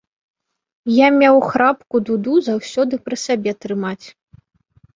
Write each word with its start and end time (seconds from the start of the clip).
Я 0.93 1.07
меў 1.17 1.37
храпку 1.49 1.95
дуду 2.09 2.33
заўсёды 2.49 2.93
пры 3.05 3.23
сабе 3.27 3.51
трымаць. 3.61 4.05